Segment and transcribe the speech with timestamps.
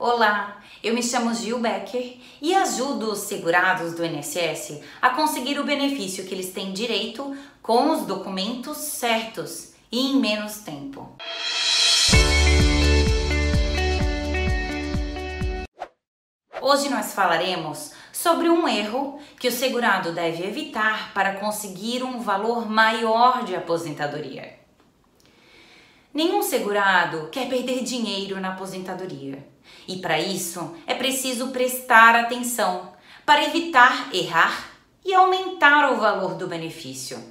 [0.00, 5.64] Olá, eu me chamo Gil Becker e ajudo os segurados do INSS a conseguir o
[5.64, 11.16] benefício que eles têm direito com os documentos certos e em menos tempo.
[16.60, 22.70] Hoje nós falaremos sobre um erro que o segurado deve evitar para conseguir um valor
[22.70, 24.67] maior de aposentadoria.
[26.12, 29.46] Nenhum segurado quer perder dinheiro na aposentadoria.
[29.86, 32.92] E para isso é preciso prestar atenção
[33.26, 34.70] para evitar errar
[35.04, 37.22] e aumentar o valor do benefício.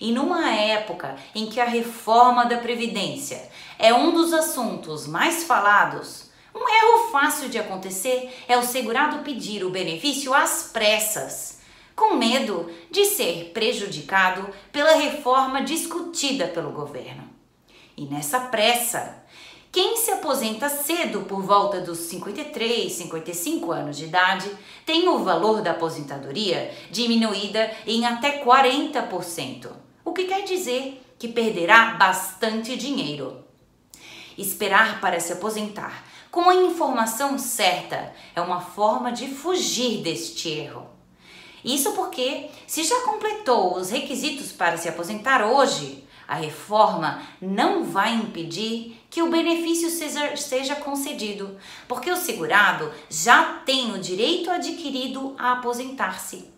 [0.00, 6.30] E numa época em que a reforma da Previdência é um dos assuntos mais falados,
[6.54, 11.60] um erro fácil de acontecer é o segurado pedir o benefício às pressas,
[11.96, 17.41] com medo de ser prejudicado pela reforma discutida pelo governo.
[17.96, 19.22] E nessa pressa,
[19.70, 24.50] quem se aposenta cedo por volta dos 53, 55 anos de idade
[24.84, 29.70] tem o valor da aposentadoria diminuída em até 40%,
[30.04, 33.44] o que quer dizer que perderá bastante dinheiro.
[34.36, 40.88] Esperar para se aposentar com a informação certa é uma forma de fugir deste erro.
[41.62, 46.02] Isso porque, se já completou os requisitos para se aposentar hoje,
[46.32, 53.60] a reforma não vai impedir que o benefício seja, seja concedido, porque o segurado já
[53.66, 56.50] tem o direito adquirido a aposentar-se.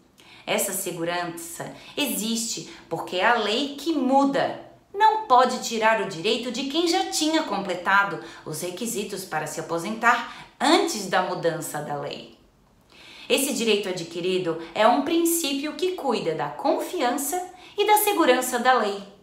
[0.47, 4.61] Essa segurança existe porque é a lei que muda.
[4.95, 10.47] Não pode tirar o direito de quem já tinha completado os requisitos para se aposentar
[10.61, 12.39] antes da mudança da lei.
[13.28, 17.45] Esse direito adquirido é um princípio que cuida da confiança
[17.77, 19.13] e da segurança da lei.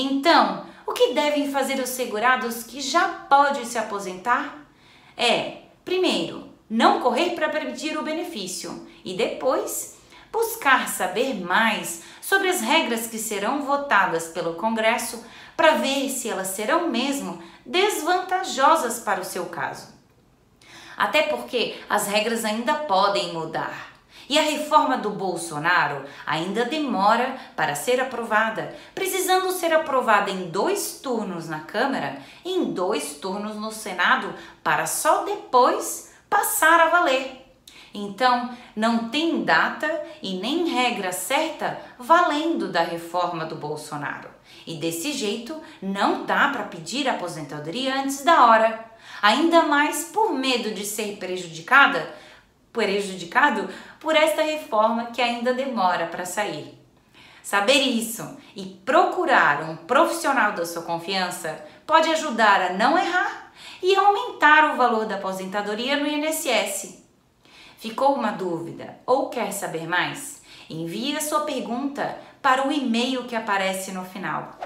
[0.00, 4.64] Então, o que devem fazer os segurados que já podem se aposentar?
[5.16, 9.98] É, primeiro, não correr para pedir o benefício e depois
[10.30, 15.24] buscar saber mais sobre as regras que serão votadas pelo Congresso
[15.56, 19.88] para ver se elas serão mesmo desvantajosas para o seu caso.
[20.96, 23.97] Até porque as regras ainda podem mudar.
[24.28, 31.00] E a reforma do Bolsonaro ainda demora para ser aprovada, precisando ser aprovada em dois
[31.02, 37.46] turnos na Câmara e em dois turnos no Senado, para só depois passar a valer.
[37.94, 39.88] Então, não tem data
[40.22, 44.28] e nem regra certa valendo da reforma do Bolsonaro.
[44.66, 48.84] E desse jeito, não dá para pedir aposentadoria antes da hora.
[49.22, 52.08] Ainda mais por medo de ser prejudicada
[52.72, 53.68] prejudicado
[54.00, 56.78] por esta reforma que ainda demora para sair.
[57.42, 63.52] Saber isso e procurar um profissional da sua confiança pode ajudar a não errar
[63.82, 67.02] e aumentar o valor da aposentadoria no INSS.
[67.78, 70.42] Ficou uma dúvida ou quer saber mais?
[70.68, 74.58] Envie a sua pergunta para o e-mail que aparece no final.